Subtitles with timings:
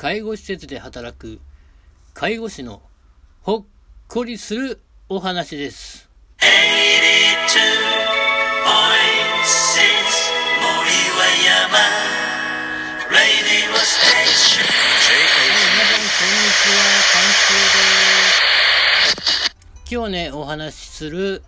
[0.00, 1.40] 介護施設で働く
[2.14, 2.82] 介護士の
[3.42, 3.64] ほっ
[4.06, 6.08] こりするお話です。
[19.90, 21.42] 今日ね、お話しする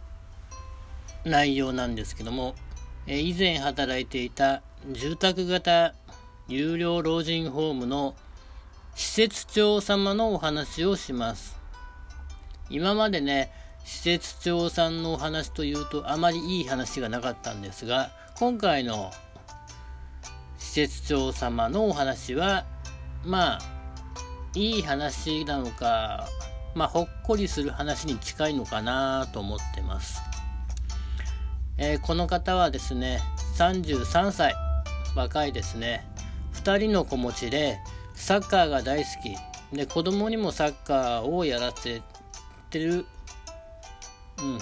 [1.24, 2.56] 内容なんですけども、
[3.06, 5.94] え以前働いていた住宅型
[6.48, 8.16] 有料老人ホームの
[9.00, 11.58] 施設長様のお話をします。
[12.68, 13.50] 今までね、
[13.82, 19.10] 施設長さんのお話というとあまりいい話がなかったんですが、今回の
[20.58, 22.66] 施設長様のお話は、
[23.24, 23.58] まあ、
[24.54, 26.28] いい話なのか、
[26.74, 30.20] まあ、ほっこりする話に近いのかなと思ってます。
[31.78, 33.22] えーこの方はですね、
[33.56, 34.54] 33歳、
[35.16, 36.06] 若いですね。
[36.52, 37.78] 2人の子持ちで、
[38.20, 39.76] サッカーが大好き。
[39.76, 42.02] で、子供にもサッカーをやらせ
[42.68, 43.06] てる。
[44.38, 44.58] うん。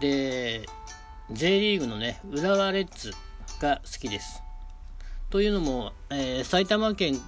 [0.00, 0.66] で、
[1.30, 3.12] J リーグのね、浦和レッズ
[3.60, 4.42] が好きです。
[5.30, 7.20] というのも、えー埼玉県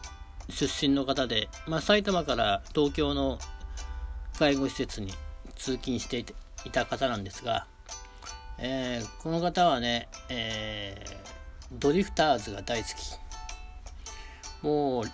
[0.48, 3.38] 出身の方で、まあ、埼玉から東京の
[4.38, 5.12] 介護施設に
[5.56, 6.24] 通勤して
[6.64, 7.66] いた方なんですが、
[8.58, 11.16] えーこの方はね、えー
[11.72, 13.25] ドリフターズが大好き。
[14.62, 15.04] もう、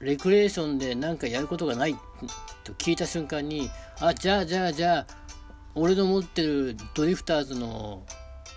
[0.00, 1.94] レクレーションで何かやることがない
[2.64, 3.70] と聞いた瞬間に、
[4.00, 5.06] あ、じゃあじゃあじゃあ、
[5.74, 8.04] 俺の持ってるドリフターズの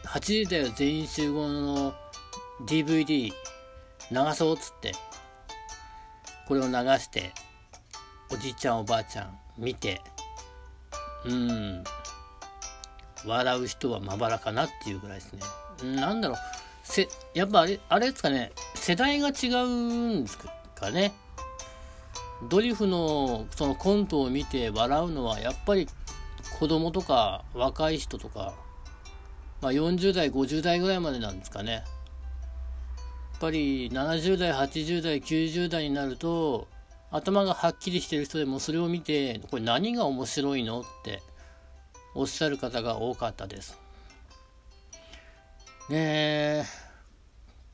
[0.06, 1.94] 8時だよ全員集合の
[2.68, 3.34] DVD 流
[4.34, 4.94] そうっつって。
[6.48, 7.34] これを流して
[8.32, 10.02] おじいちゃんおばあちゃん見て
[11.26, 11.84] うん。
[13.26, 15.42] 笑う人はまばらかなっていうぐらいですね。
[15.96, 16.38] なんだろう。
[16.84, 18.54] せやっぱあれあれですかね。
[18.88, 21.12] 世代が違うんですかね。
[22.50, 25.90] ドリフのそのコントを見て笑うのはやっぱり
[26.58, 28.54] 子供とか若い人とか、
[29.60, 31.74] まあ、40代50代ぐらいまでなんですかね。
[31.74, 31.84] やっ
[33.42, 36.70] ぱり70代80代90代になると
[37.12, 41.22] 頭がはっきりしてる人でもそれを見てこれ何が面白いのって
[42.16, 43.78] おっしゃる方が多かったです。
[45.90, 46.87] ねえ。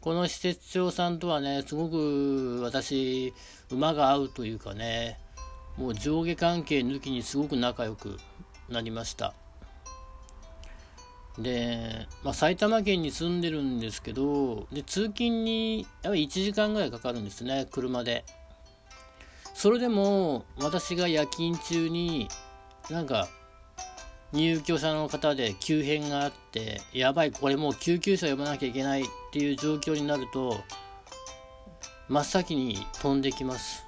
[0.04, 3.34] この施設長さんとはねすごく私
[3.72, 5.18] 馬が合うというかね
[5.78, 8.18] もう上下関係抜きにすごく仲良く
[8.68, 9.34] なりました。
[11.40, 18.26] で、まあ、埼玉県に住んでるんですけどで通勤にやっぱり1時間ぐらいかかるんですね車で。
[19.54, 22.28] それでも私が夜勤中に
[22.90, 23.30] なんか
[24.34, 30.60] 入居者の方で急変があってやばいこれもう救急車呼ばなきゃいけないっていう状況になると
[32.10, 33.86] 真っ先に飛んできます。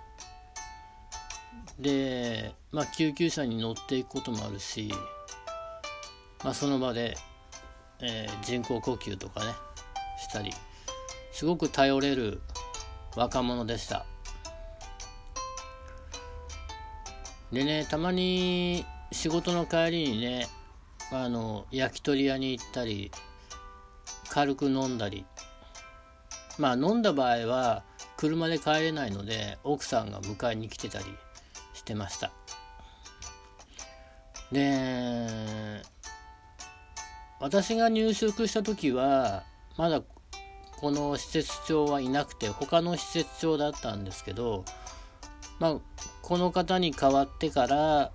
[1.80, 4.90] で、まあ、救急車に乗っていくこともあるし、
[6.44, 7.18] まあ、その場で、
[8.02, 9.52] えー人工呼吸とかね
[10.18, 10.52] したり
[11.32, 12.40] すごく頼れる
[13.16, 14.06] 若者でした。
[17.52, 20.48] でねたまに仕事の帰りにね
[21.12, 23.12] あの焼き鳥屋に行ったり
[24.30, 25.26] 軽く飲んだり。
[26.58, 27.84] まあ飲んだ場合は
[28.18, 31.06] 車で帰れないので奥さんが迎えに来てたり
[31.74, 32.32] してました。
[34.52, 35.82] で
[37.40, 39.44] 私が入職した時は
[39.78, 40.02] まだ
[40.78, 44.64] この施設長はいなくて他の施設長だったんですけど
[45.60, 45.78] まあ
[46.22, 48.12] この方に代わってから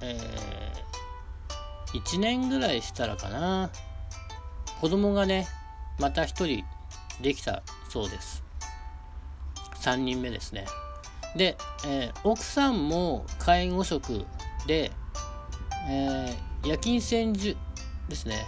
[0.00, 0.88] えー
[1.94, 3.70] 1年ぐらいしたらかな。
[4.80, 5.48] 子供がね
[5.98, 6.64] また1人
[7.22, 8.44] できたそうです。
[9.76, 10.66] 3人目ですね。
[11.34, 14.26] で、えー奥さんも介護職
[14.66, 14.92] で、
[15.88, 17.56] えー夜勤専従
[18.08, 18.46] ですね。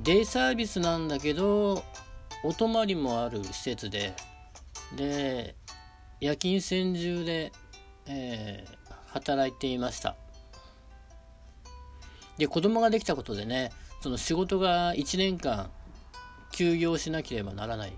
[0.00, 1.84] デイサービスなんだけど
[2.42, 4.14] お泊まりもある施設で
[4.96, 5.54] で
[6.20, 7.52] 夜勤専従で、
[8.06, 8.81] えー
[9.12, 10.16] 働いていました。
[12.38, 13.70] で子供ができたことでね
[14.00, 15.70] その仕事が1年間
[16.50, 17.92] 休業しなければならない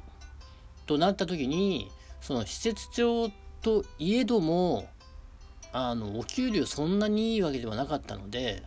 [0.87, 1.91] となった時に
[2.21, 3.31] その施設長
[3.63, 4.89] といえども
[5.73, 8.63] あのお給料そんなにいいわけではなかったので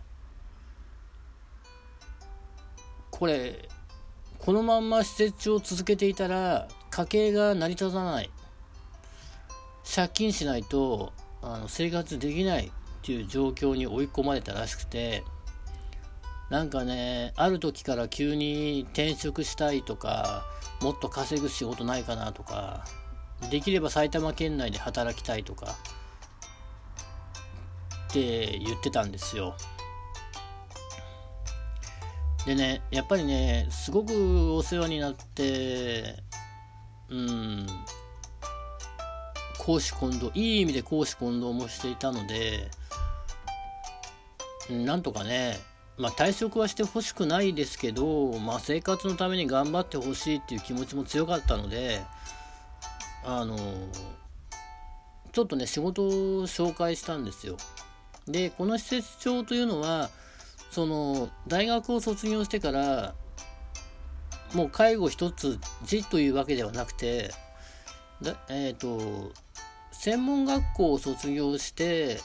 [3.11, 3.67] これ
[4.39, 8.29] このまんま施設長を続けていたら家計が成り立たない。
[9.95, 15.24] 借金しないとあの生活できないっていう状況に追い込まれたらしくて
[16.50, 20.45] なんかねある時から急に転職したいとか
[20.81, 22.86] もっと稼ぐ仕事ないかなとか
[23.50, 25.75] できれば埼玉県内で働きたいとか
[28.07, 29.56] って言ってたんですよ。
[32.45, 36.16] でねやっぱりねすごくお世話になって
[37.10, 37.68] うん
[39.67, 42.71] 公私混同いい意味で公私混同もしていたので
[44.69, 45.59] なんとかね
[45.97, 52.01] まあ退職はしてほしくないですけど、まあ、生活のために頑張ってほしいっていう気持ちも強かったので
[53.25, 53.57] あの
[55.33, 56.09] ちょっとね仕事を
[56.47, 57.57] 紹介したんですよ。
[58.25, 60.09] でこの施設長というのは
[60.71, 63.15] その大学を卒業してから
[64.53, 67.31] もう介護一つじというわけではなくて
[68.21, 69.33] だえっ、ー、と
[69.99, 72.19] 専門学校を卒業して、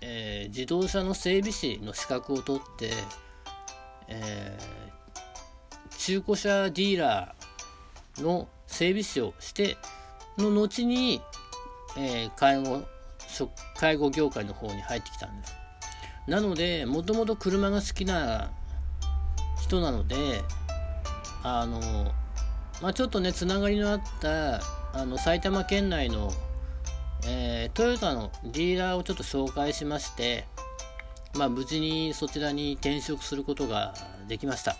[0.00, 2.90] えー、自動車の整備士の資格を取って、
[4.08, 9.76] えー、中古車ディーラーの整備士をして
[10.38, 11.20] の後に、
[11.98, 12.82] えー、介護
[13.76, 15.54] 介護業界の方に入ってきたんです。
[16.28, 18.52] なのでもともと車が好きな
[19.60, 20.42] 人なので
[21.42, 21.80] あの
[22.80, 24.60] まあ、ちょっとねつながりのあった
[24.94, 26.32] あの埼玉県内の、
[27.26, 30.46] えー、トヨタのディーラーをちょっと紹介しまして、
[31.34, 33.94] まあ、無事にそちらに転職することが
[34.28, 34.76] できました。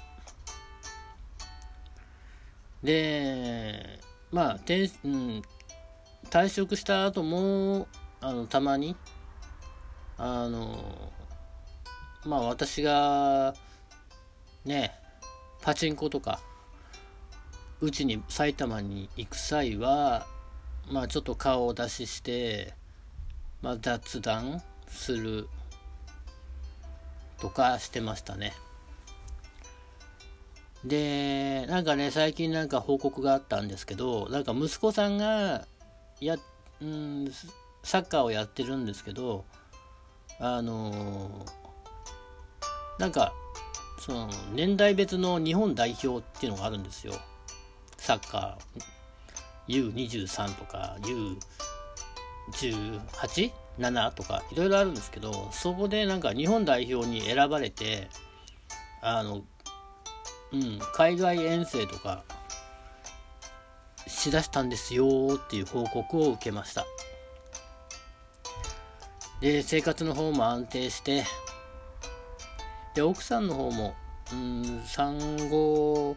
[2.82, 3.98] で
[4.30, 5.42] まあ転、うん、
[6.28, 7.88] 退職した後も
[8.20, 8.94] あのたまに
[10.18, 11.12] あの
[12.26, 13.54] まあ私が
[14.66, 14.92] ね
[15.62, 16.40] パチンコとか
[17.80, 20.26] うちに埼玉に行く際は
[20.90, 22.74] まあちょっと顔を出しして、
[23.62, 25.48] まあ、雑談する
[27.40, 28.52] とかしてましたね。
[30.84, 35.66] でなんかね最近なんか報告があったんですけどなんか息子さんが
[36.20, 36.36] や
[36.82, 37.32] うん
[37.82, 39.44] サッカーをやってるんですけど
[40.38, 43.32] あのー、なんか
[43.98, 47.14] その年代別の日本代表っていうのがあるんですよ。
[47.96, 48.84] サッカー。
[49.68, 50.96] U23 とか
[52.52, 58.08] U18?7 とかいろいろあるんですけどそこでなんか日本代表に選ばれて
[59.02, 59.42] あの
[60.52, 62.24] うん海外遠征とか
[64.06, 66.86] しだしたんですよっていう報告を受けました
[69.40, 71.24] で生活の方も安定して
[72.94, 73.94] で奥さんの方も
[74.32, 75.18] うん産
[75.50, 76.16] 後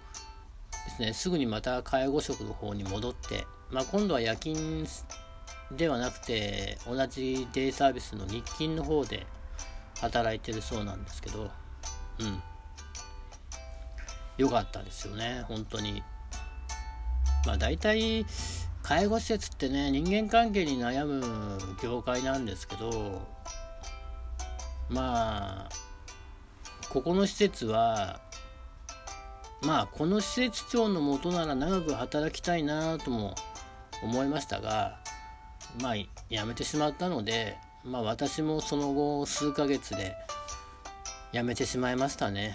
[0.98, 1.14] ですね。
[1.14, 4.86] すぐにまた介護職の方に戻って、まあ、今度は夜勤
[5.72, 9.26] ではなくて同じデイサービスの日勤の方で
[10.00, 11.52] 働いてるそうなんですけど
[12.20, 12.42] うん。
[14.38, 16.04] 良かったですよね本当に。
[17.46, 18.26] まあ大体
[18.84, 23.22] 介護施設ってね人間関係に悩む業界なんですけど
[24.90, 25.70] まあ
[26.90, 28.22] ここの施設は
[29.62, 33.36] まあこの施設長のもとなら長く働きたいなとも
[34.04, 35.00] 思いましたが
[35.82, 36.10] まあ辞
[36.46, 40.16] めてしまったのでまあ私もその後数ヶ月で
[41.34, 42.54] 辞めてしまいましたね。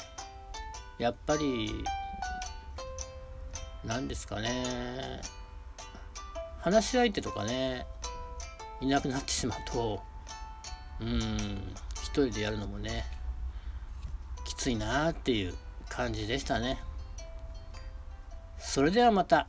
[0.99, 1.85] やっぱり
[3.85, 5.21] 何ですかね
[6.61, 7.87] 話し相手とかね
[8.81, 10.01] いなくなってしまうと
[11.01, 13.05] うん一人でやるのもね
[14.45, 15.55] きついなっていう
[15.89, 16.79] 感じでしたね。
[18.73, 19.47] それではまた。